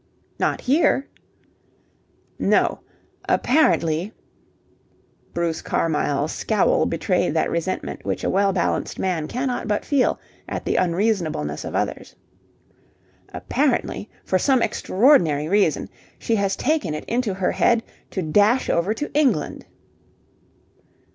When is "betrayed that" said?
6.87-7.51